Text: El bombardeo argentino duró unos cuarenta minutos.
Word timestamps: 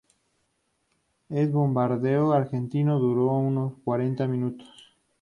El 1.29 1.49
bombardeo 1.51 2.31
argentino 2.33 2.97
duró 2.97 3.33
unos 3.37 3.73
cuarenta 3.83 4.25
minutos. 4.25 4.95